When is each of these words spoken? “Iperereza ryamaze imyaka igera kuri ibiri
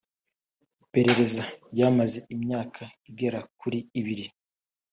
“Iperereza 0.83 1.43
ryamaze 1.73 2.19
imyaka 2.35 2.83
igera 3.09 3.39
kuri 3.59 3.79
ibiri 3.99 4.25